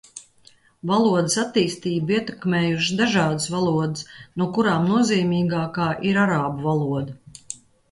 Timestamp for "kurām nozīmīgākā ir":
4.57-6.23